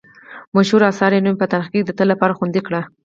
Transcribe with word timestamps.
مشهورو 0.55 0.89
اثارو 0.91 1.15
یې 1.17 1.23
نوم 1.25 1.35
په 1.39 1.45
تاریخ 1.51 1.67
کې 1.71 1.79
د 1.83 1.91
تل 1.97 2.07
لپاره 2.13 2.35
خوندي 2.37 2.61
کړی. 2.67 2.81